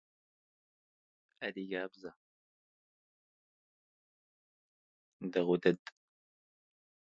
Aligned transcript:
Kuenzel 1.39 1.63
undertook 1.63 2.13
to 5.21 5.29
build 5.29 5.61
the 5.61 5.69
new 5.69 5.75
church. 5.75 5.79